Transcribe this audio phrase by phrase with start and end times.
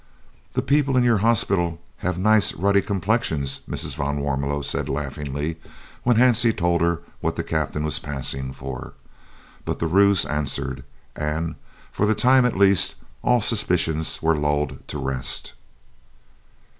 [0.53, 3.95] "The people in your hospital have nice ruddy complexions," Mrs.
[3.95, 5.57] van Warmelo said laughingly,
[6.01, 8.93] when Hansie told her what the Captain was passing for;
[9.63, 10.83] but the ruse answered,
[11.15, 11.53] and,
[11.91, 15.53] for the time at least, all suspicions were lulled to rest.